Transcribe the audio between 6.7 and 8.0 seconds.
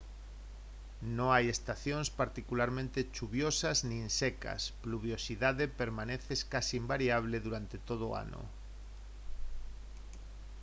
invariable durante